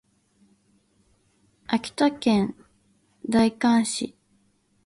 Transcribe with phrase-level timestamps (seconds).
[1.67, 2.55] 秋田県
[3.29, 4.15] 大館市